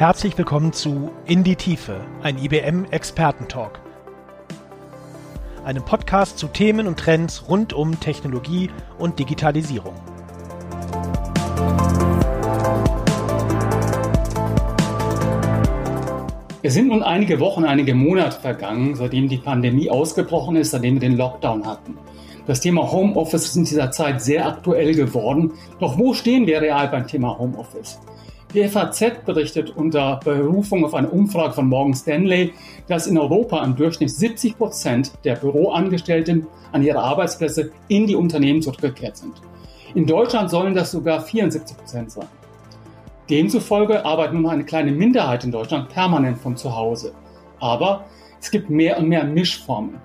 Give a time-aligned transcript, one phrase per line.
[0.00, 3.82] Herzlich willkommen zu In die Tiefe, ein IBM Expertentalk.
[5.62, 9.92] Einem Podcast zu Themen und Trends rund um Technologie und Digitalisierung.
[16.62, 21.10] Es sind nun einige Wochen, einige Monate vergangen, seitdem die Pandemie ausgebrochen ist, seitdem wir
[21.10, 21.98] den Lockdown hatten.
[22.46, 25.52] Das Thema Homeoffice ist in dieser Zeit sehr aktuell geworden.
[25.78, 28.00] Doch wo stehen wir real beim Thema Homeoffice?
[28.52, 32.52] Die FAZ berichtet unter Berufung auf eine Umfrage von Morgan Stanley,
[32.88, 38.60] dass in Europa im Durchschnitt 70 Prozent der Büroangestellten an ihre Arbeitsplätze in die Unternehmen
[38.60, 39.34] zurückgekehrt sind.
[39.94, 42.26] In Deutschland sollen das sogar 74 Prozent sein.
[43.28, 47.12] Demzufolge arbeitet nur eine kleine Minderheit in Deutschland permanent von zu Hause.
[47.60, 48.06] Aber
[48.40, 50.00] es gibt mehr und mehr Mischformen.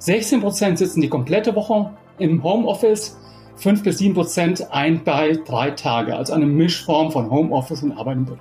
[0.00, 3.16] 16 Prozent sitzen die komplette Woche im Homeoffice,
[3.56, 8.18] 5 bis 7 Prozent ein bei drei Tage, also eine Mischform von Homeoffice und Arbeit
[8.18, 8.38] im Büro.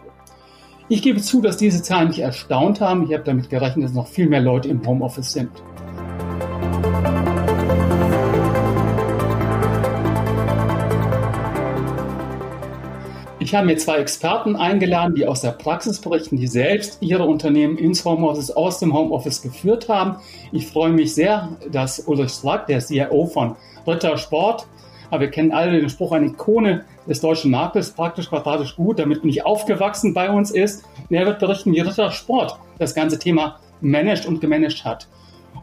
[0.90, 3.06] Ich gebe zu, dass diese Zahlen mich erstaunt haben.
[3.06, 5.50] Ich habe damit gerechnet, dass noch viel mehr Leute im Homeoffice sind.
[13.40, 17.78] Ich habe mir zwei Experten eingeladen, die aus der Praxis berichten, die selbst ihre Unternehmen
[17.78, 20.18] ins Homeoffice, aus dem Homeoffice geführt haben.
[20.52, 23.56] Ich freue mich sehr, dass Ulrich Strack, der CIO von
[23.88, 24.68] Ritter Sport,
[25.10, 29.22] aber wir kennen alle den Spruch, eine Ikone des deutschen Marktes, praktisch quadratisch gut, damit
[29.22, 30.84] bin ich aufgewachsen bei uns ist.
[31.10, 35.08] Und er wird berichten, wie Ritter Sport das ganze Thema managed und gemanagt hat.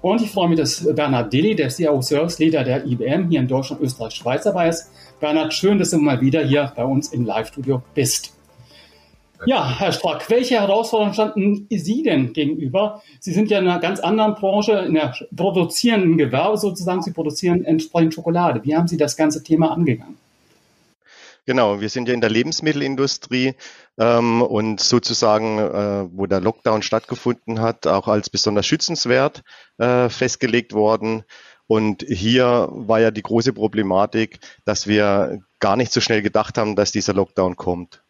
[0.01, 3.49] Und ich freue mich, dass Bernhard Dilly, der CIO Service Leader der IBM hier in
[3.49, 4.91] Deutschland, Österreich, Schweiz dabei ist.
[5.21, 8.32] Bernhard, schön, dass du mal wieder hier bei uns im Live-Studio bist.
[9.45, 13.03] Ja, Herr Strack, welche Herausforderungen standen Sie denn gegenüber?
[13.19, 17.03] Sie sind ja in einer ganz anderen Branche, in der produzierenden Gewerbe sozusagen.
[17.03, 18.63] Sie produzieren entsprechend Schokolade.
[18.65, 20.17] Wie haben Sie das ganze Thema angegangen?
[21.45, 23.55] Genau, wir sind ja in der Lebensmittelindustrie
[23.99, 29.43] ähm, und sozusagen, äh, wo der Lockdown stattgefunden hat, auch als besonders schützenswert
[29.79, 31.25] äh, festgelegt worden.
[31.67, 36.77] Und hier war ja die große Problematik, dass wir gar nicht so schnell gedacht haben,
[36.77, 38.03] dass dieser Lockdown kommt.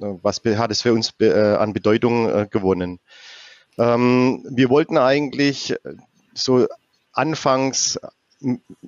[0.00, 3.00] Was hat es für uns äh, an Bedeutung äh, gewonnen?
[3.78, 5.74] Ähm, wir wollten eigentlich
[6.34, 6.66] so
[7.12, 7.98] anfangs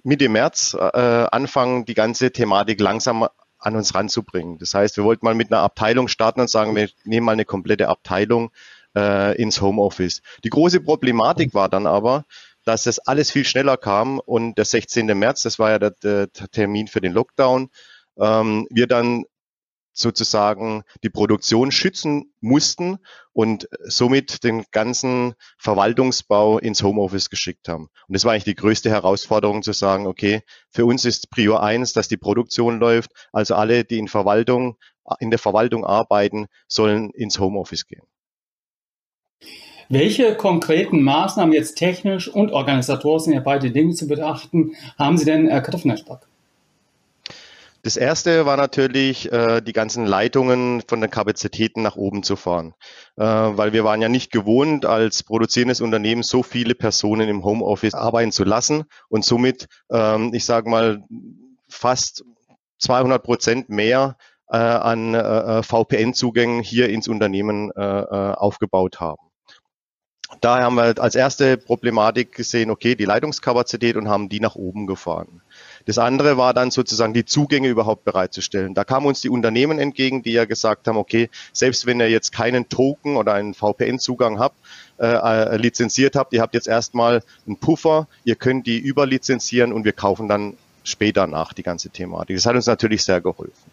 [0.03, 3.29] Mitte März äh, anfangen, die ganze Thematik langsam
[3.59, 4.59] an uns ranzubringen.
[4.59, 7.45] Das heißt, wir wollten mal mit einer Abteilung starten und sagen, wir nehmen mal eine
[7.45, 8.51] komplette Abteilung
[8.97, 10.23] äh, ins Homeoffice.
[10.45, 12.25] Die große Problematik war dann aber,
[12.65, 15.07] dass das alles viel schneller kam und der 16.
[15.07, 17.71] März, das war ja der, der Termin für den Lockdown,
[18.19, 19.25] ähm, wir dann
[19.93, 22.99] sozusagen die Produktion schützen mussten
[23.33, 27.89] und somit den ganzen Verwaltungsbau ins Homeoffice geschickt haben.
[28.09, 31.93] Und das war eigentlich die größte Herausforderung zu sagen, okay, für uns ist Prior eins,
[31.93, 34.77] dass die Produktion läuft, also alle, die in Verwaltung,
[35.19, 38.03] in der Verwaltung arbeiten, sollen ins Homeoffice gehen.
[39.89, 45.27] Welche konkreten Maßnahmen jetzt technisch und organisatorisch sind ja beide Dinge zu beachten, haben Sie
[45.27, 46.32] denn ergriffen, Herr Stock?
[47.85, 52.75] Das erste war natürlich, äh, die ganzen Leitungen von den Kapazitäten nach oben zu fahren,
[53.17, 57.95] äh, weil wir waren ja nicht gewohnt, als produzierendes Unternehmen so viele Personen im Homeoffice
[57.95, 61.03] arbeiten zu lassen und somit, ähm, ich sage mal,
[61.69, 62.25] fast
[62.79, 64.17] 200 Prozent mehr
[64.49, 65.15] äh, an
[65.65, 69.33] VPN-Zugängen hier ins Unternehmen aufgebaut haben.
[70.41, 74.87] Daher haben wir als erste Problematik gesehen, okay, die Leitungskapazität und haben die nach oben
[74.87, 75.43] gefahren.
[75.87, 78.75] Das andere war dann sozusagen die Zugänge überhaupt bereitzustellen.
[78.75, 82.33] Da kamen uns die Unternehmen entgegen, die ja gesagt haben, okay, selbst wenn ihr jetzt
[82.33, 84.57] keinen Token oder einen VPN-Zugang habt,
[84.99, 89.85] äh, äh, lizenziert habt, ihr habt jetzt erstmal einen Puffer, ihr könnt die überlizenzieren und
[89.85, 90.55] wir kaufen dann
[90.85, 92.37] später nach die ganze Thematik.
[92.37, 93.72] Das hat uns natürlich sehr geholfen.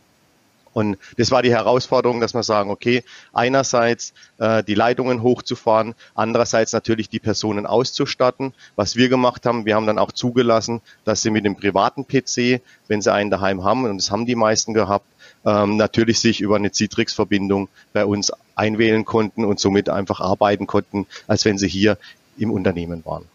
[0.74, 3.04] Und das war die Herausforderung, dass wir sagen, okay,
[3.34, 8.54] einerseits äh, die Leitungen hochzufahren, andererseits natürlich die Personen auszustatten.
[8.76, 12.62] Was wir gemacht haben, wir haben dann auch zugelassen, dass sie mit dem privaten PC,
[12.88, 15.06] wenn sie einen daheim haben, und das haben die meisten gehabt,
[15.46, 21.08] ähm, natürlich sich über eine Citrix-Verbindung bei uns einwählen konnten und somit einfach arbeiten konnten,
[21.28, 21.98] als wenn sie hier
[22.38, 23.26] im Unternehmen waren.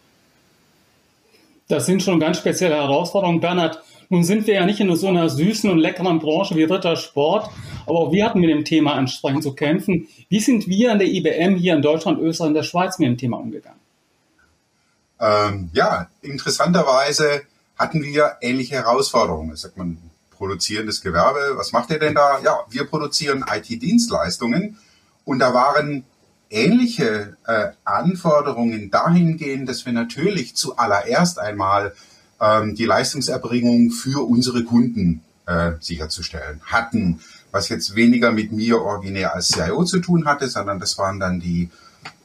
[1.67, 3.39] Das sind schon ganz spezielle Herausforderungen.
[3.39, 7.49] Bernhard, nun sind wir ja nicht in so einer süßen und leckeren Branche wie Rittersport,
[7.85, 10.07] aber auch wir hatten mit dem Thema entsprechend zu kämpfen.
[10.29, 13.17] Wie sind wir an der IBM hier in Deutschland, Österreich und der Schweiz mit dem
[13.17, 13.79] Thema umgegangen?
[15.19, 17.43] Ähm, ja, interessanterweise
[17.77, 19.55] hatten wir ähnliche Herausforderungen.
[19.55, 19.97] Sagt man,
[20.31, 21.53] produzierendes Gewerbe.
[21.55, 22.39] Was macht ihr denn da?
[22.43, 24.77] Ja, wir produzieren IT-Dienstleistungen
[25.23, 26.05] und da waren
[26.49, 31.93] ähnliche äh, Anforderungen dahingehend, dass wir natürlich zuallererst einmal
[32.41, 37.19] ähm, die Leistungserbringung für unsere Kunden äh, sicherzustellen hatten.
[37.51, 41.39] was jetzt weniger mit mir originär als CIO zu tun hatte, sondern das waren dann
[41.39, 41.69] die,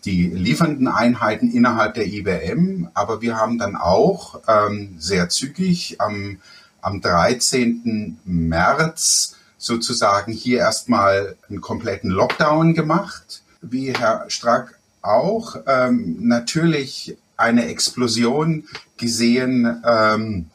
[0.04, 2.88] die liefernden Einheiten innerhalb der IBM.
[2.94, 6.38] Aber wir haben dann auch ähm, sehr zügig am,
[6.82, 8.18] am 13.
[8.24, 15.56] März sozusagen hier erstmal einen kompletten Lockdown gemacht, wie Herr Strack auch.
[15.66, 18.64] Ähm, natürlich eine Explosion
[18.96, 20.50] gesehen ähm,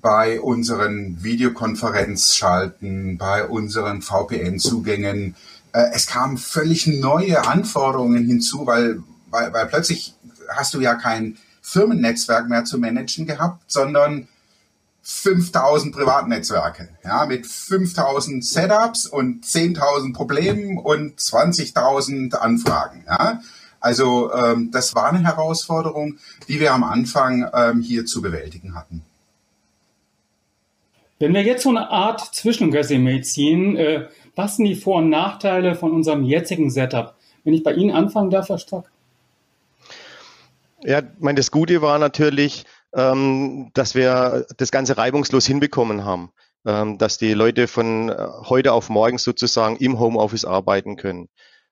[0.00, 5.34] bei unseren Videokonferenzschalten, bei unseren VPN-Zugängen.
[5.72, 10.14] Äh, es kamen völlig neue Anforderungen hinzu, weil, weil, weil plötzlich
[10.48, 14.28] hast du ja kein Firmennetzwerk mehr zu managen gehabt, sondern
[15.02, 23.40] 5000 Privatnetzwerke, ja, mit 5000 Setups und 10.000 Problemen und 20.000 Anfragen, ja.
[23.80, 26.18] Also ähm, das war eine Herausforderung,
[26.48, 29.02] die wir am Anfang ähm, hier zu bewältigen hatten.
[31.18, 35.74] Wenn wir jetzt so eine Art Zwischenresümee ziehen, äh, was sind die Vor- und Nachteile
[35.74, 37.14] von unserem jetzigen Setup?
[37.44, 38.90] Wenn ich bei Ihnen anfangen darf, Herr Stock.
[40.82, 46.30] Ja, ich meine, das Gute war natürlich, ähm, dass wir das Ganze reibungslos hinbekommen haben,
[46.64, 51.28] ähm, dass die Leute von äh, heute auf morgen sozusagen im Homeoffice arbeiten können.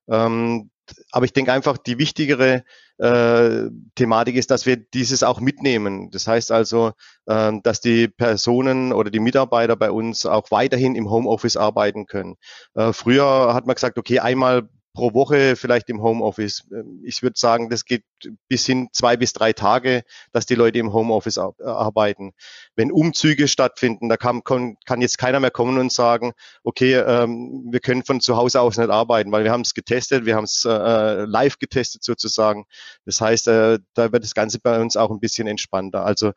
[0.08, 0.70] Ähm,
[1.12, 2.64] aber ich denke einfach, die wichtigere
[2.98, 6.10] äh, Thematik ist, dass wir dieses auch mitnehmen.
[6.10, 6.92] Das heißt also,
[7.26, 12.36] äh, dass die Personen oder die Mitarbeiter bei uns auch weiterhin im Homeoffice arbeiten können.
[12.74, 14.68] Äh, früher hat man gesagt, okay, einmal
[14.98, 16.64] pro Woche vielleicht im Homeoffice.
[16.72, 18.02] Ähm, ich würde sagen, das geht
[18.48, 20.02] bis hin zwei bis drei Tage,
[20.32, 22.32] dass die Leute im Homeoffice äh, arbeiten.
[22.74, 26.32] Wenn Umzüge stattfinden, da kann, kann jetzt keiner mehr kommen und sagen,
[26.64, 30.26] okay, ähm, wir können von zu Hause aus nicht arbeiten, weil wir haben es getestet,
[30.26, 32.64] wir haben es äh, live getestet sozusagen.
[33.04, 36.04] Das heißt, äh, da wird das Ganze bei uns auch ein bisschen entspannter.
[36.04, 36.32] Also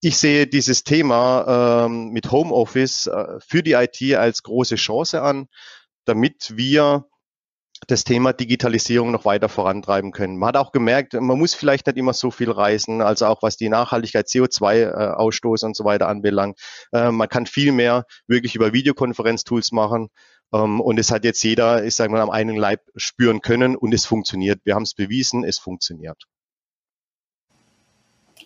[0.00, 5.48] ich sehe dieses Thema ähm, mit Homeoffice äh, für die IT als große Chance an,
[6.04, 7.09] damit wir
[7.86, 10.36] das Thema Digitalisierung noch weiter vorantreiben können.
[10.36, 13.56] Man hat auch gemerkt, man muss vielleicht nicht immer so viel reisen, also auch was
[13.56, 16.58] die Nachhaltigkeit, CO2-Ausstoß und so weiter anbelangt.
[16.92, 20.08] Äh, man kann viel mehr wirklich über Videokonferenztools machen.
[20.52, 23.94] Ähm, und es hat jetzt jeder, ich sage mal, am einen Leib spüren können und
[23.94, 24.60] es funktioniert.
[24.64, 26.24] Wir haben es bewiesen, es funktioniert.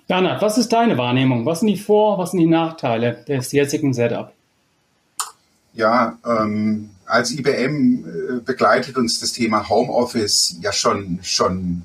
[0.07, 1.47] Bernhard, was ist deine Wahrnehmung?
[1.47, 4.33] Was sind die Vor-, was sind die Nachteile des jetzigen Setup?
[5.73, 11.83] Ja, ähm, als IBM äh, begleitet uns das Thema Homeoffice ja schon, schon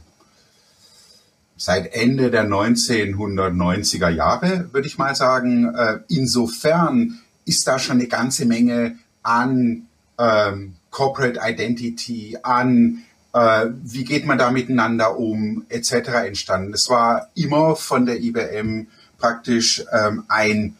[1.58, 5.74] seit Ende der 1990er Jahre, würde ich mal sagen.
[5.76, 9.88] Äh, insofern ist da schon eine ganze Menge an
[10.18, 16.10] ähm, Corporate Identity, an äh, wie geht man da miteinander um, etc.
[16.26, 16.74] entstanden.
[16.74, 18.88] Es war immer von der IBM
[19.18, 20.76] praktisch ähm, ein,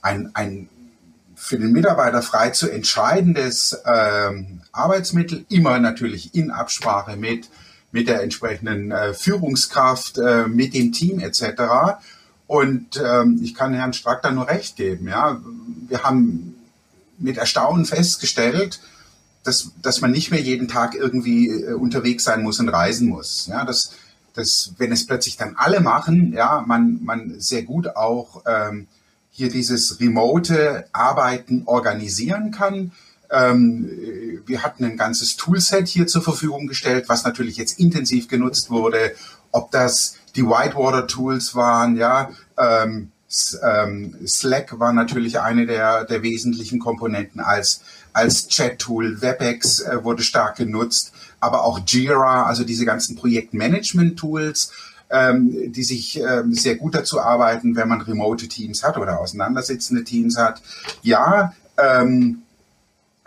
[0.00, 0.68] ein, ein
[1.42, 7.48] für den Mitarbeiter frei zu entscheidendes ähm, Arbeitsmittel, immer natürlich in Absprache mit,
[7.90, 11.98] mit der entsprechenden äh, Führungskraft, äh, mit dem Team etc.
[12.46, 15.08] Und ähm, ich kann Herrn Strack da nur recht geben.
[15.08, 15.40] Ja,
[15.88, 16.54] wir haben
[17.18, 18.80] mit Erstaunen festgestellt,
[19.42, 23.48] dass, dass man nicht mehr jeden Tag irgendwie äh, unterwegs sein muss und reisen muss.
[23.48, 23.94] Ja, dass,
[24.34, 28.86] dass wenn es plötzlich dann alle machen, ja, man, man sehr gut auch ähm,
[29.32, 32.92] hier dieses remote Arbeiten organisieren kann.
[33.30, 33.90] Ähm,
[34.46, 39.12] wir hatten ein ganzes Toolset hier zur Verfügung gestellt, was natürlich jetzt intensiv genutzt wurde.
[39.50, 43.10] Ob das die Whitewater Tools waren, ja, ähm,
[43.62, 47.80] ähm, Slack war natürlich eine der, der wesentlichen Komponenten als,
[48.12, 49.22] als Chat-Tool.
[49.22, 54.72] WebEx äh, wurde stark genutzt, aber auch Jira, also diese ganzen Projektmanagement-Tools
[55.12, 60.04] ähm, die sich ähm, sehr gut dazu arbeiten, wenn man remote Teams hat oder auseinandersetzende
[60.04, 60.62] Teams hat.
[61.02, 62.42] Ja, ähm,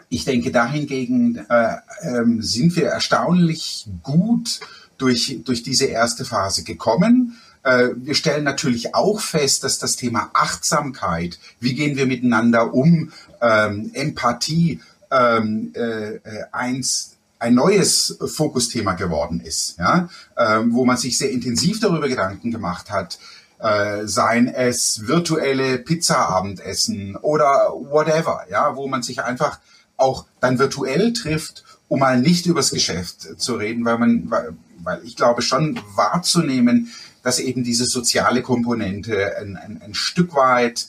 [0.10, 4.60] ich denke, dahingegen äh, ähm, sind wir erstaunlich gut
[4.98, 7.38] durch, durch diese erste Phase gekommen.
[7.64, 13.12] Äh, wir stellen natürlich auch fest, dass das Thema Achtsamkeit, wie gehen wir miteinander um,
[13.42, 20.98] ähm, Empathie, ähm, äh, äh eins ein neues Fokusthema geworden ist, ja, ähm, wo man
[20.98, 23.20] sich sehr intensiv darüber Gedanken gemacht hat,
[23.60, 29.60] äh, seien es virtuelle Pizza-Abendessen oder whatever, ja, wo man sich einfach
[29.98, 35.02] auch dann virtuell trifft, um mal nicht übers Geschäft zu reden, weil man, weil, weil
[35.04, 36.92] ich glaube schon wahrzunehmen,
[37.24, 40.88] dass eben diese soziale Komponente ein, ein, ein Stück weit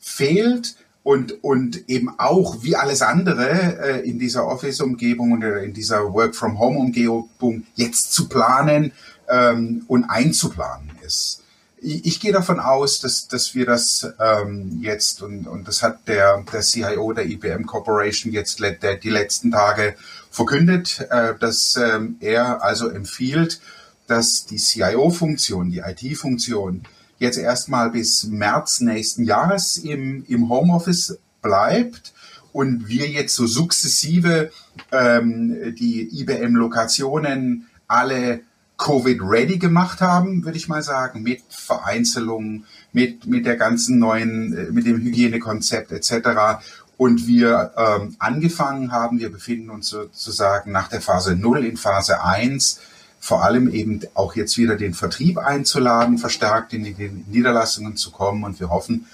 [0.00, 6.12] fehlt und, und eben auch wie alles andere äh, in dieser Office-Umgebung und in dieser
[6.12, 8.90] Work-from-Home-Umgebung jetzt zu planen
[9.28, 11.44] ähm, und einzuplanen ist.
[11.80, 16.08] ich, ich gehe davon aus, dass, dass wir das ähm, jetzt, und, und das hat
[16.08, 19.94] der, der CIO der IBM Corporation jetzt le der, die letzten Tage
[20.32, 23.60] verkündet, äh, dass ähm, er also empfiehlt,
[24.08, 26.82] dass die CIO-Funktion, die IT-Funktion
[27.18, 32.12] jetzt erstmal bis März nächsten Jahres im, im Homeoffice bleibt
[32.52, 34.50] und wir jetzt so sukzessive
[34.92, 38.40] ähm, die IBM-Lokationen alle
[38.78, 44.70] Covid-ready gemacht haben, würde ich mal sagen, mit Vereinzelungen, mit, mit der ganzen neuen, äh,
[44.70, 46.60] mit dem Hygienekonzept etc.
[46.96, 52.22] Und wir ähm, angefangen haben, wir befinden uns sozusagen nach der Phase 0 in Phase
[52.22, 52.80] 1,
[53.26, 58.44] vor allem eben auch jetzt wieder den Vertrieb einzuladen, verstärkt in die Niederlassungen zu kommen.
[58.44, 59.06] Und wir hoffen,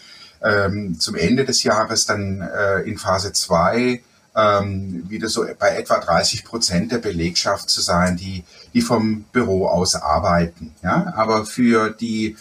[0.43, 4.03] ähm, zum Ende des Jahres dann äh, in Phase 2
[4.37, 9.67] ähm, wieder so bei etwa 30 Prozent der Belegschaft zu sein, die, die vom Büro
[9.67, 10.75] aus arbeiten.
[10.83, 11.15] Ja?
[11.17, 12.37] Aber für die,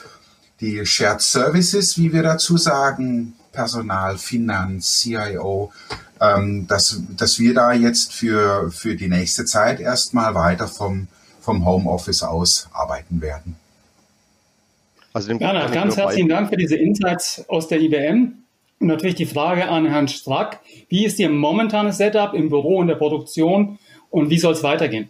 [0.59, 5.71] die Shared Services, wie wir dazu sagen, Personal, Finanz, CIO,
[6.19, 11.07] ähm, dass, dass wir da jetzt für, für die nächste Zeit erstmal weiter vom,
[11.51, 13.57] vom Homeoffice aus arbeiten werden.
[15.11, 18.35] Also Bernhard, ganz herzlichen Dank für diese Insights aus der IBM.
[18.79, 22.87] Und natürlich die Frage an Herrn Strack, wie ist Ihr momentanes Setup im Büro und
[22.87, 23.77] der Produktion
[24.09, 25.09] und wie soll es weitergehen?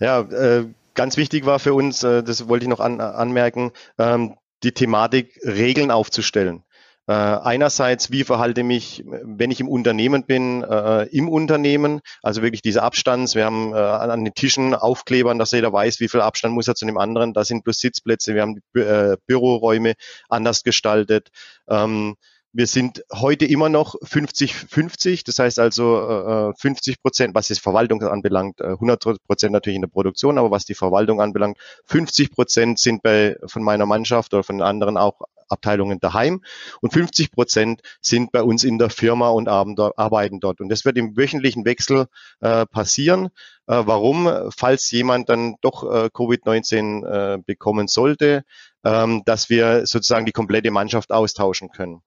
[0.00, 0.64] Ja, äh,
[0.94, 5.38] ganz wichtig war für uns, äh, das wollte ich noch an, anmerken, ähm, die Thematik,
[5.44, 6.62] Regeln aufzustellen.
[7.08, 12.62] Äh, einerseits, wie verhalte mich, wenn ich im Unternehmen bin, äh, im Unternehmen, also wirklich
[12.62, 13.34] diese Abstands.
[13.34, 16.76] Wir haben äh, an den Tischen Aufklebern, dass jeder weiß, wie viel Abstand muss er
[16.76, 17.32] zu dem anderen.
[17.32, 18.34] Da sind bloß Sitzplätze.
[18.34, 19.94] Wir haben die äh, Büroräume
[20.28, 21.30] anders gestaltet.
[21.68, 22.14] Ähm,
[22.54, 28.02] wir sind heute immer noch 50-50, das heißt also 50 äh, Prozent, was die Verwaltung
[28.02, 31.56] anbelangt, 100 äh, Prozent natürlich in der Produktion, aber was die Verwaltung anbelangt,
[31.86, 36.42] 50 Prozent sind bei, von meiner Mannschaft oder von anderen auch Abteilungen daheim
[36.80, 40.60] und 50 Prozent sind bei uns in der Firma und arbeiten dort.
[40.60, 42.06] Und das wird im wöchentlichen Wechsel
[42.40, 43.26] äh, passieren.
[43.66, 44.50] Äh, warum?
[44.56, 48.44] Falls jemand dann doch äh, Covid-19 äh, bekommen sollte,
[48.84, 52.02] ähm, dass wir sozusagen die komplette Mannschaft austauschen können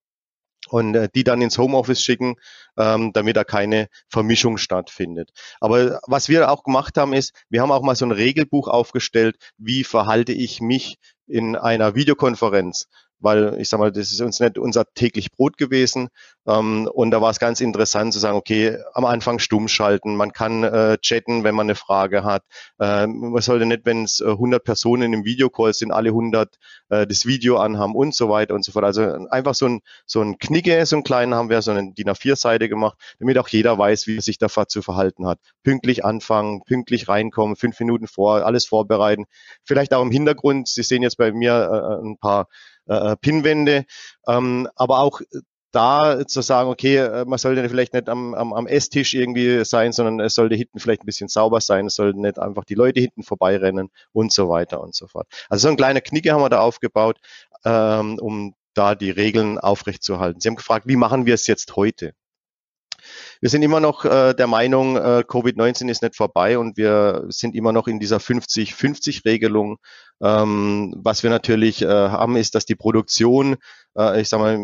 [0.70, 2.36] und äh, die dann ins Homeoffice schicken,
[2.78, 5.32] ähm, damit da keine Vermischung stattfindet.
[5.60, 9.38] Aber was wir auch gemacht haben, ist, wir haben auch mal so ein Regelbuch aufgestellt,
[9.58, 12.88] wie verhalte ich mich in einer Videokonferenz
[13.20, 16.10] weil ich sag mal, das ist uns nicht unser täglich Brot gewesen.
[16.48, 20.32] Ähm, und da war es ganz interessant zu sagen, okay, am Anfang stumm schalten, man
[20.32, 22.44] kann äh, chatten, wenn man eine Frage hat.
[22.80, 26.56] Äh, man sollte nicht, wenn es 100 Personen im Videocall sind, alle 100
[26.90, 28.86] äh, das Video anhaben und so weiter und so fort.
[28.86, 32.10] Also einfach so ein, so ein Knicke, so einen kleinen haben wir, so eine DIN
[32.10, 35.40] A4-Seite gemacht, damit auch jeder weiß, wie er sich da zu verhalten hat.
[35.64, 39.26] Pünktlich anfangen, pünktlich reinkommen, fünf Minuten vor, alles vorbereiten.
[39.64, 42.48] Vielleicht auch im Hintergrund, Sie sehen jetzt bei mir äh, ein paar
[42.88, 43.86] äh, äh, Pinwände,
[44.28, 45.22] ähm, aber auch
[45.72, 49.92] da zu sagen, okay, äh, man sollte vielleicht nicht am, am, am Esstisch irgendwie sein,
[49.92, 53.02] sondern es sollte hinten vielleicht ein bisschen sauber sein, es sollten nicht einfach die Leute
[53.02, 55.28] hinten vorbeirennen und so weiter und so fort.
[55.50, 57.18] Also so ein kleiner Knicke haben wir da aufgebaut,
[57.66, 60.40] ähm, um da die Regeln aufrechtzuerhalten.
[60.40, 62.14] Sie haben gefragt, wie machen wir es jetzt heute?
[63.42, 67.56] Wir sind immer noch äh, der Meinung, äh, Covid-19 ist nicht vorbei und wir sind
[67.56, 69.78] immer noch in dieser 50-50-Regelung.
[70.22, 73.58] Ähm, was wir natürlich äh, haben, ist, dass die Produktion,
[73.98, 74.58] äh, ich sag mal,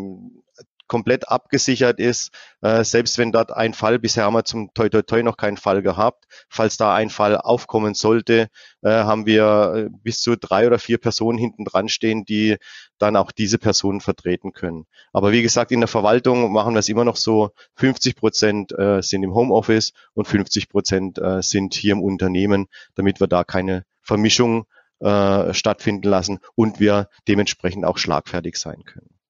[0.92, 5.04] komplett abgesichert ist, äh, selbst wenn dort ein Fall, bisher haben wir zum Toi Toi
[5.04, 8.50] Toi noch keinen Fall gehabt, falls da ein Fall aufkommen sollte,
[8.82, 12.58] äh, haben wir äh, bis zu drei oder vier Personen hinten dran stehen, die
[12.98, 14.86] dann auch diese Personen vertreten können.
[15.14, 19.02] Aber wie gesagt, in der Verwaltung machen wir es immer noch so, 50 Prozent äh,
[19.02, 23.86] sind im Homeoffice und 50 Prozent äh, sind hier im Unternehmen, damit wir da keine
[24.02, 24.66] Vermischung
[25.00, 29.21] äh, stattfinden lassen und wir dementsprechend auch schlagfertig sein können.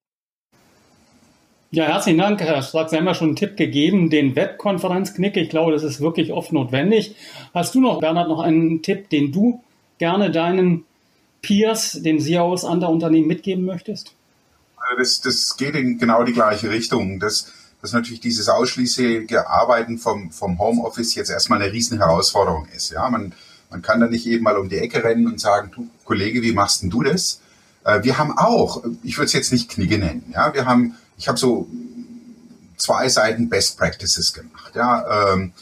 [1.73, 2.89] Ja, herzlichen Dank, Herr Strack.
[2.89, 5.37] Sie haben ja schon einen Tipp gegeben, den Webkonferenzknick.
[5.37, 7.15] Ich glaube, das ist wirklich oft notwendig.
[7.53, 9.63] Hast du noch, Bernhard, noch einen Tipp, den du
[9.97, 10.83] gerne deinen
[11.41, 14.13] Peers, den CEOs anderer Unternehmen mitgeben möchtest?
[14.75, 17.21] Also das, das geht in genau die gleiche Richtung.
[17.21, 22.91] Das, dass natürlich dieses ausschließliche Arbeiten vom, vom Homeoffice jetzt erstmal eine riesen Herausforderung ist.
[22.91, 23.31] Ja, man,
[23.69, 26.51] man kann da nicht eben mal um die Ecke rennen und sagen, du Kollege, wie
[26.51, 27.39] machst denn du das?
[27.85, 31.27] Äh, wir haben auch, ich würde es jetzt nicht Knigge nennen, ja, wir haben ich
[31.27, 31.67] habe so
[32.77, 34.75] zwei Seiten Best Practices gemacht.
[34.75, 35.53] Ja, ähm,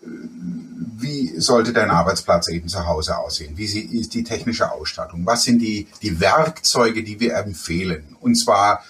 [0.00, 3.58] wie sollte dein Arbeitsplatz eben zu Hause aussehen?
[3.58, 5.26] Wie ist die technische Ausstattung?
[5.26, 8.16] Was sind die, die Werkzeuge, die wir empfehlen?
[8.20, 8.82] Und zwar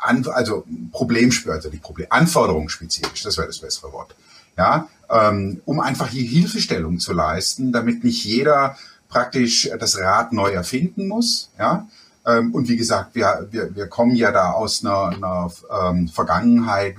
[0.00, 4.16] an, also Problemspür, also die Problem, anforderungsspezifisch, das wäre das bessere Wort.
[4.56, 8.78] Ja, ähm, um einfach hier Hilfestellung zu leisten, damit nicht jeder
[9.10, 11.50] praktisch das Rad neu erfinden muss.
[11.58, 11.86] Ja?
[12.26, 16.96] Ähm, und wie gesagt, wir, wir, wir kommen ja da aus einer, einer ähm, Vergangenheit,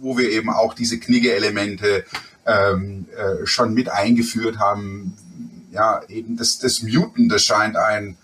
[0.00, 2.04] wo wir eben auch diese Knigge-Elemente
[2.46, 5.16] ähm, äh, schon mit eingeführt haben.
[5.70, 8.16] Ja, eben das, das Muten, das scheint ein,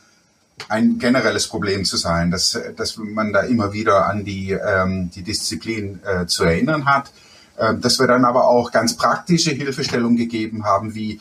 [0.68, 5.22] ein generelles Problem zu sein, dass, dass man da immer wieder an die, ähm, die
[5.22, 7.12] Disziplin äh, zu erinnern hat.
[7.58, 11.20] Ähm, dass wir dann aber auch ganz praktische Hilfestellung gegeben haben, wie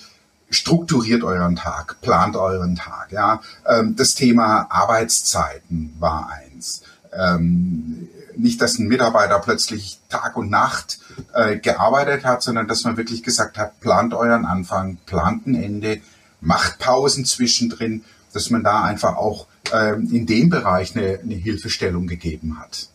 [0.49, 3.11] strukturiert euren Tag, plant euren Tag.
[3.11, 6.83] Ja, ähm, das Thema Arbeitszeiten war eins.
[7.13, 10.99] Ähm, nicht, dass ein Mitarbeiter plötzlich Tag und Nacht
[11.33, 16.01] äh, gearbeitet hat, sondern dass man wirklich gesagt hat, plant euren Anfang, plant ein Ende,
[16.39, 22.07] macht Pausen zwischendrin, dass man da einfach auch ähm, in dem Bereich eine, eine Hilfestellung
[22.07, 22.89] gegeben hat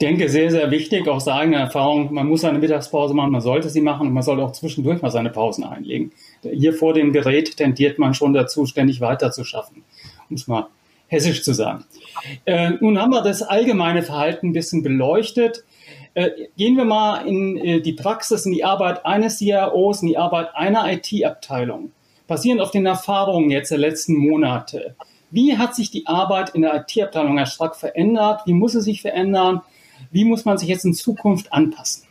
[0.00, 3.68] denke, sehr, sehr wichtig, auch aus eigener Erfahrung, man muss eine Mittagspause machen, man sollte
[3.68, 6.12] sie machen und man sollte auch zwischendurch mal seine Pausen einlegen.
[6.42, 9.84] Hier vor dem Gerät tendiert man schon dazu, ständig weiter zu schaffen,
[10.28, 10.68] um es mal
[11.08, 11.84] hessisch zu sagen.
[12.44, 15.64] Äh, nun haben wir das allgemeine Verhalten ein bisschen beleuchtet.
[16.14, 20.18] Äh, gehen wir mal in äh, die Praxis, in die Arbeit eines CIOs, in die
[20.18, 21.92] Arbeit einer IT-Abteilung.
[22.26, 24.94] Basierend auf den Erfahrungen jetzt der letzten Monate.
[25.30, 28.42] Wie hat sich die Arbeit in der IT-Abteilung, Herr Strack, verändert?
[28.46, 29.62] Wie muss sie sich verändern?
[30.10, 32.04] Wie muss man sich jetzt in Zukunft anpassen?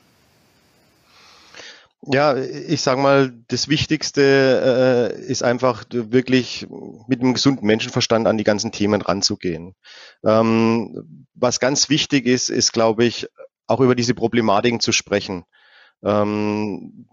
[2.01, 6.65] Ja, ich sage mal, das Wichtigste äh, ist einfach wirklich
[7.07, 9.75] mit einem gesunden Menschenverstand an die ganzen Themen ranzugehen.
[10.25, 13.27] Ähm, was ganz wichtig ist, ist, glaube ich,
[13.67, 15.43] auch über diese Problematiken zu sprechen.
[16.01, 17.05] Ähm,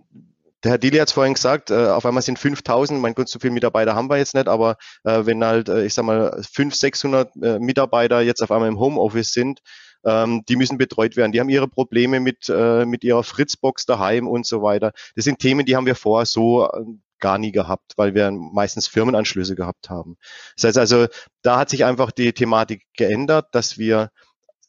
[0.63, 3.39] der Herr Dili hat es vorhin gesagt, äh, auf einmal sind 5000, mein Gott, so
[3.39, 6.79] viele Mitarbeiter haben wir jetzt nicht, aber äh, wenn halt, äh, ich sag mal, 500,
[6.79, 9.61] 600 äh, Mitarbeiter jetzt auf einmal im Homeoffice sind,
[10.07, 11.33] ähm, die müssen betreut werden.
[11.33, 14.93] Die haben ihre Probleme mit, äh, mit ihrer Fritzbox daheim und so weiter.
[15.17, 16.85] Das sind Themen, die haben wir vorher so äh,
[17.19, 20.17] gar nie gehabt, weil wir meistens Firmenanschlüsse gehabt haben.
[20.55, 21.07] Das heißt also,
[21.43, 24.11] da hat sich einfach die Thematik geändert, dass wir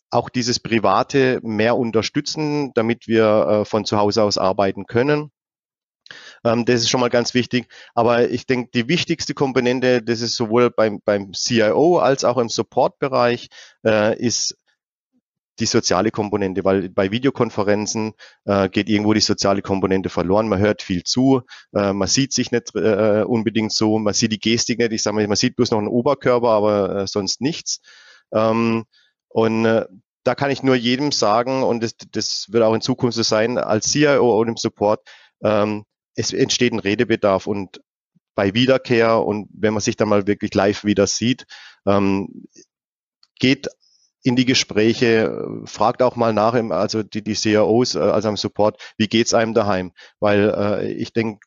[0.10, 5.32] auch dieses Private mehr unterstützen, damit wir äh, von zu Hause aus arbeiten können.
[6.44, 7.68] Ähm, das ist schon mal ganz wichtig.
[7.94, 12.50] Aber ich denke, die wichtigste Komponente, das ist sowohl beim, beim CIO als auch im
[12.50, 13.50] Support-Bereich,
[13.86, 14.58] äh, ist
[15.60, 18.14] die soziale Komponente, weil bei Videokonferenzen
[18.46, 20.48] äh, geht irgendwo die soziale Komponente verloren.
[20.48, 21.42] Man hört viel zu,
[21.74, 24.92] äh, man sieht sich nicht äh, unbedingt so, man sieht die Gestik nicht.
[24.92, 27.80] Ich sage mal, man sieht bloß noch einen Oberkörper, aber äh, sonst nichts.
[28.32, 28.86] Ähm,
[29.30, 29.86] und äh,
[30.24, 33.58] da kann ich nur jedem sagen, und das, das wird auch in Zukunft so sein,
[33.58, 35.02] als CIO und im Support,
[35.42, 37.82] ähm, es entsteht ein Redebedarf und
[38.36, 41.46] bei Wiederkehr und wenn man sich dann mal wirklich live wieder sieht,
[41.86, 42.46] ähm,
[43.40, 43.68] geht
[44.28, 48.78] in die Gespräche, fragt auch mal nach, also die, die CROs, äh, also am Support,
[48.98, 49.94] wie geht's einem daheim?
[50.20, 51.40] Weil äh, ich denke,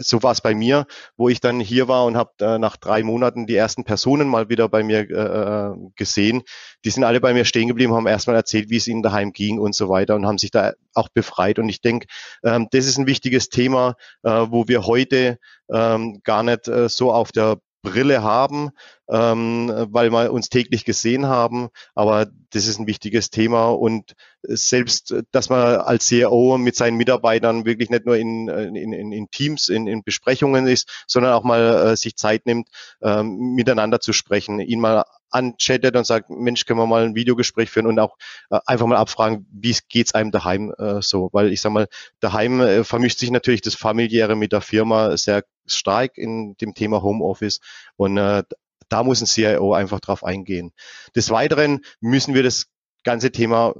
[0.00, 3.04] so war es bei mir, wo ich dann hier war und habe äh, nach drei
[3.04, 6.42] Monaten die ersten Personen mal wieder bei mir äh, gesehen.
[6.84, 9.60] Die sind alle bei mir stehen geblieben, haben erstmal erzählt, wie es ihnen daheim ging
[9.60, 11.60] und so weiter und haben sich da auch befreit.
[11.60, 12.08] Und ich denke,
[12.42, 13.94] ähm, das ist ein wichtiges Thema,
[14.24, 15.38] äh, wo wir heute
[15.72, 18.70] ähm, gar nicht äh, so auf der Brille haben,
[19.08, 21.68] ähm, weil wir uns täglich gesehen haben.
[21.94, 27.64] Aber das ist ein wichtiges Thema und selbst, dass man als CEO mit seinen Mitarbeitern
[27.64, 31.96] wirklich nicht nur in, in, in Teams, in, in Besprechungen ist, sondern auch mal äh,
[31.96, 32.68] sich Zeit nimmt,
[33.02, 37.70] ähm, miteinander zu sprechen, ihn mal anchattet und sagt, Mensch, können wir mal ein Videogespräch
[37.70, 38.16] führen und auch
[38.50, 41.86] äh, einfach mal abfragen, wie geht's einem daheim äh, so, weil ich sag mal,
[42.20, 47.02] daheim äh, vermischt sich natürlich das familiäre mit der Firma sehr stark in dem Thema
[47.02, 47.60] Homeoffice
[47.96, 48.42] und äh,
[48.88, 50.72] da muss ein CIO einfach drauf eingehen.
[51.14, 52.66] Des Weiteren müssen wir das
[53.04, 53.74] ganze Thema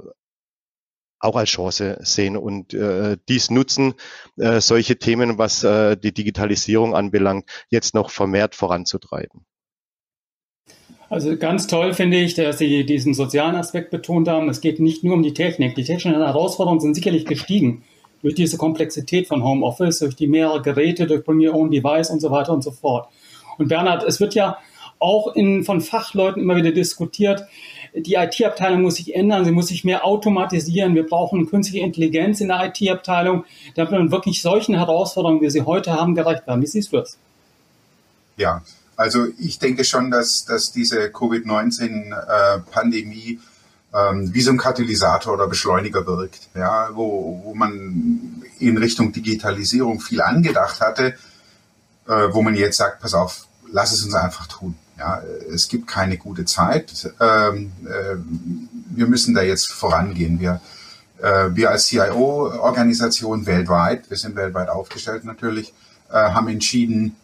[1.19, 3.93] auch als Chance sehen und äh, dies nutzen,
[4.37, 9.45] äh, solche Themen, was äh, die Digitalisierung anbelangt, jetzt noch vermehrt voranzutreiben.
[11.09, 14.47] Also ganz toll finde ich, dass Sie diesen sozialen Aspekt betont haben.
[14.49, 15.75] Es geht nicht nur um die Technik.
[15.75, 17.83] Die technischen Herausforderungen sind sicherlich gestiegen
[18.21, 22.19] durch diese Komplexität von Homeoffice, durch die mehrere Geräte, durch Bring Your Own Device und
[22.19, 23.07] so weiter und so fort.
[23.57, 24.57] Und Bernhard, es wird ja
[24.99, 27.43] auch in, von Fachleuten immer wieder diskutiert,
[27.93, 30.95] die IT-Abteilung muss sich ändern, sie muss sich mehr automatisieren.
[30.95, 33.43] Wir brauchen künstliche Intelligenz in der IT-Abteilung,
[33.75, 36.61] damit man wirklich solchen Herausforderungen, wie sie heute haben, gerecht werden.
[36.61, 37.17] Wie siehst du das?
[38.37, 38.63] Ja,
[38.95, 43.39] also ich denke schon, dass, dass diese Covid-19-Pandemie äh,
[43.93, 49.99] ähm, wie so ein Katalysator oder Beschleuniger wirkt, ja, wo, wo man in Richtung Digitalisierung
[49.99, 51.15] viel angedacht hatte,
[52.07, 54.75] äh, wo man jetzt sagt, pass auf, lass es uns einfach tun.
[54.97, 57.11] Ja, es gibt keine gute Zeit.
[57.19, 58.15] Ähm, äh,
[58.95, 60.39] wir müssen da jetzt vorangehen.
[60.39, 60.61] Wir,
[61.21, 65.73] äh, wir als CIO-Organisation weltweit, wir sind weltweit aufgestellt natürlich,
[66.09, 67.15] äh, haben entschieden,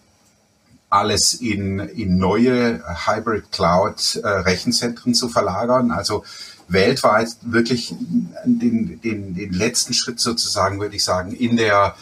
[0.89, 5.91] alles in, in neue Hybrid Cloud äh, Rechenzentren zu verlagern.
[5.91, 6.23] Also
[6.67, 7.93] weltweit wirklich
[8.45, 11.95] den, den, den letzten Schritt sozusagen, würde ich sagen, in der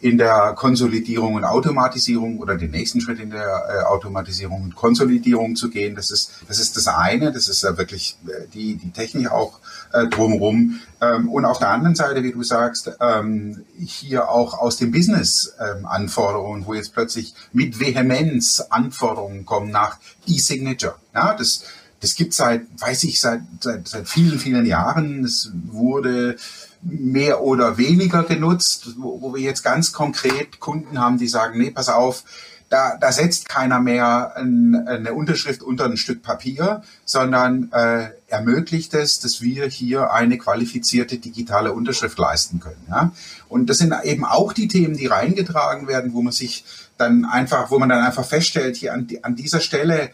[0.00, 5.56] in der Konsolidierung und Automatisierung oder den nächsten Schritt in der äh, Automatisierung und Konsolidierung
[5.56, 5.94] zu gehen.
[5.94, 9.58] Das ist das, ist das eine, das ist ja wirklich äh, die, die Technik auch
[9.92, 10.80] äh, drumherum.
[11.02, 15.54] Ähm, und auf der anderen Seite, wie du sagst, ähm, hier auch aus dem Business
[15.60, 20.94] ähm, Anforderungen, wo jetzt plötzlich mit Vehemenz Anforderungen kommen nach E-Signature.
[21.14, 21.64] Ja, das,
[22.00, 25.24] das gibt seit, weiß ich, seit, seit, seit vielen, vielen Jahren.
[25.24, 26.36] Es wurde
[26.82, 31.70] mehr oder weniger genutzt, wo, wo wir jetzt ganz konkret Kunden haben, die sagen, nee,
[31.70, 32.24] pass auf,
[32.70, 38.94] da, da setzt keiner mehr ein, eine Unterschrift unter ein Stück Papier, sondern äh, ermöglicht
[38.94, 42.86] es, dass wir hier eine qualifizierte digitale Unterschrift leisten können.
[42.88, 43.12] Ja?
[43.48, 46.64] Und das sind eben auch die Themen, die reingetragen werden, wo man sich
[46.96, 50.10] dann einfach, wo man dann einfach feststellt, hier an, an dieser Stelle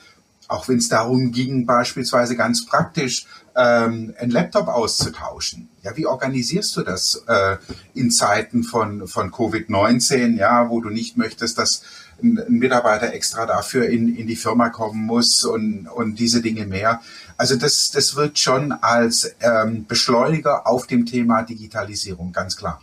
[0.48, 5.68] auch wenn es darum ging, beispielsweise ganz praktisch ähm, einen Laptop auszutauschen.
[5.82, 7.56] Ja, wie organisierst du das äh,
[7.94, 11.82] in Zeiten von, von Covid-19, ja, wo du nicht möchtest, dass
[12.22, 16.66] ein, ein, Mitarbeiter extra dafür in, in die Firma kommen muss und, und diese Dinge
[16.66, 17.00] mehr.
[17.36, 22.80] Also das, das wirkt schon als ähm, Beschleuniger auf dem Thema Digitalisierung, ganz klar.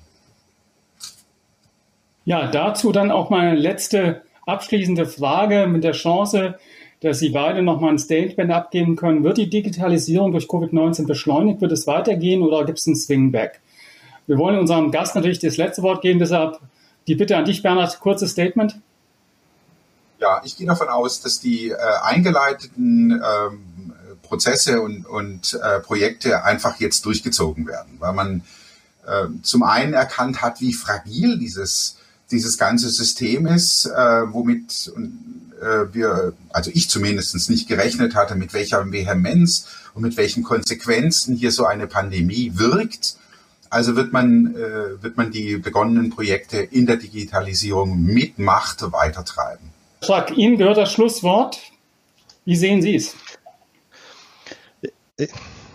[2.26, 6.58] Ja, dazu dann auch meine letzte abschließende Frage mit der Chance,
[7.04, 9.24] dass Sie beide nochmal ein Statement abgeben können.
[9.24, 11.62] Wird die Digitalisierung durch Covid-19 beschleunigt?
[11.62, 13.60] Wird es weitergehen oder gibt es einen Swingback?
[14.26, 16.60] Wir wollen unserem Gast natürlich das letzte Wort geben, deshalb
[17.08, 18.80] die Bitte an dich, Bernhard, kurzes Statement.
[20.20, 26.46] Ja, ich gehe davon aus, dass die äh, eingeleiteten ähm, Prozesse und, und äh, Projekte
[26.46, 28.44] einfach jetzt durchgezogen werden, weil man
[29.06, 31.98] äh, zum einen erkannt hat, wie fragil dieses,
[32.34, 34.92] dieses ganze System ist, äh, womit
[35.62, 41.36] äh, wir, also ich zumindest nicht gerechnet hatte, mit welcher Vehemenz und mit welchen Konsequenzen
[41.36, 43.16] hier so eine Pandemie wirkt.
[43.70, 49.72] Also wird man, äh, wird man die begonnenen Projekte in der Digitalisierung mit Macht weitertreiben.
[50.02, 51.60] Frag, Ihnen gehört das Schlusswort.
[52.46, 53.16] Wie sehen Sie es?
[55.18, 55.28] Äh,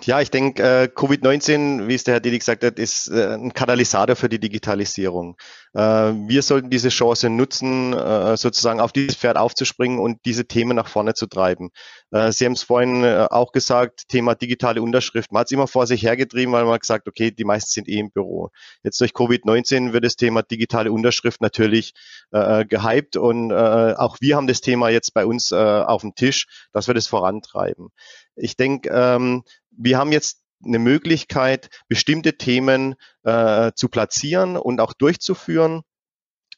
[0.08, 3.52] ja, ich denke, äh, Covid-19, wie es der Herr Didi gesagt hat, ist äh, ein
[3.52, 5.36] Katalysator für die Digitalisierung.
[5.78, 10.74] Äh, wir sollten diese Chance nutzen, äh, sozusagen auf dieses Pferd aufzuspringen und diese Themen
[10.74, 11.70] nach vorne zu treiben.
[12.10, 15.30] Äh, Sie haben es vorhin auch gesagt, Thema digitale Unterschrift.
[15.30, 18.00] Man hat es immer vor sich hergetrieben, weil man gesagt, okay, die meisten sind eh
[18.00, 18.50] im Büro.
[18.82, 21.94] Jetzt durch Covid-19 wird das Thema digitale Unterschrift natürlich
[22.32, 26.16] äh, gehypt und äh, auch wir haben das Thema jetzt bei uns äh, auf dem
[26.16, 27.90] Tisch, dass wir das vorantreiben.
[28.34, 34.92] Ich denke, ähm, wir haben jetzt eine Möglichkeit, bestimmte Themen äh, zu platzieren und auch
[34.92, 35.82] durchzuführen.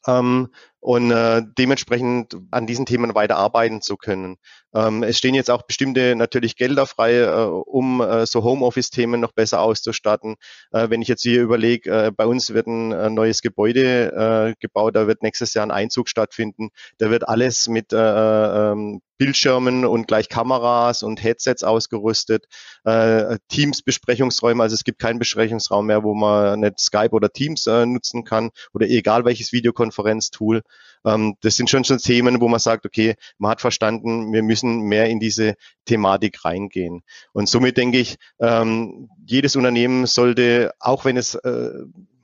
[0.06, 0.48] Ähm,
[0.80, 4.36] und äh, dementsprechend an diesen Themen weiter arbeiten zu können.
[4.74, 9.32] Ähm, es stehen jetzt auch bestimmte natürlich Gelder frei, äh, um äh, so Homeoffice-Themen noch
[9.32, 10.36] besser auszustatten.
[10.72, 14.54] Äh, wenn ich jetzt hier überlege, äh, bei uns wird ein äh, neues Gebäude äh,
[14.60, 16.70] gebaut, da wird nächstes Jahr ein Einzug stattfinden.
[16.98, 22.46] Da wird alles mit äh, ähm, Bildschirmen und gleich Kameras und Headsets ausgerüstet,
[22.84, 27.84] äh, Teams-Besprechungsräume, also es gibt keinen Besprechungsraum mehr, wo man nicht Skype oder Teams äh,
[27.84, 30.62] nutzen kann oder egal welches Videokonferenztool.
[31.04, 34.82] Ähm, das sind schon schon Themen, wo man sagt, okay, man hat verstanden, wir müssen
[34.82, 35.54] mehr in diese
[35.84, 37.02] Thematik reingehen.
[37.32, 41.70] Und somit denke ich, ähm, jedes Unternehmen sollte, auch wenn es äh,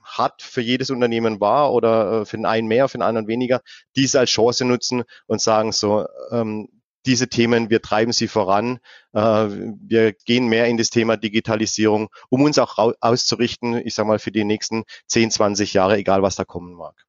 [0.02, 3.60] hat für jedes Unternehmen war oder äh, für den einen mehr, für den anderen weniger,
[3.96, 6.68] dies als Chance nutzen und sagen so, ähm,
[7.06, 8.78] diese Themen, wir treiben sie voran.
[9.12, 14.18] Äh, wir gehen mehr in das Thema Digitalisierung, um uns auch auszurichten, ich sage mal,
[14.18, 17.06] für die nächsten 10, 20 Jahre, egal was da kommen mag.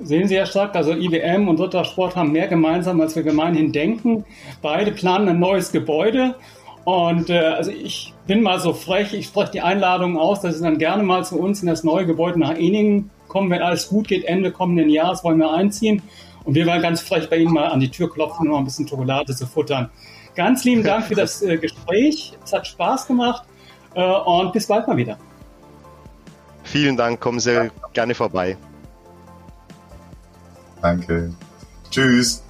[0.00, 4.24] Sehen Sie, Herr Strack, also IBM und Rittersport haben mehr gemeinsam, als wir gemeinhin denken.
[4.60, 6.34] Beide planen ein neues Gebäude.
[6.84, 10.62] Und äh, also ich bin mal so frech, ich spreche die Einladung aus, dass Sie
[10.62, 14.08] dann gerne mal zu uns in das neue Gebäude nach Eningen kommen, wenn alles gut
[14.08, 16.02] geht, Ende kommenden Jahres wollen wir einziehen.
[16.44, 18.64] Und wir wollen ganz frech bei Ihnen mal an die Tür klopfen, um mal ein
[18.64, 19.90] bisschen Schokolade zu futtern.
[20.36, 22.34] Ganz lieben Dank für das äh, Gespräch.
[22.44, 23.42] Es hat Spaß gemacht
[23.94, 25.18] äh, und bis bald mal wieder.
[26.62, 28.56] Vielen Dank, kommen Sie gerne vorbei.
[30.82, 31.32] Danke.
[31.90, 32.42] Tschüss.